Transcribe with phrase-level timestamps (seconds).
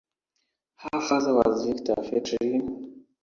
[0.77, 3.03] Her father was Victor Fratellini.